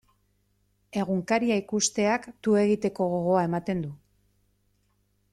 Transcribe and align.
Egunkaria 1.01 1.57
ikusteak 1.59 2.25
tu 2.47 2.57
egiteko 2.61 3.07
gogoa 3.11 3.43
ematen 3.49 3.83
du. 3.87 3.91